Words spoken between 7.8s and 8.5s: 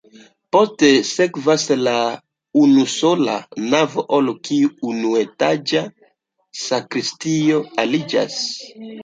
aliĝas.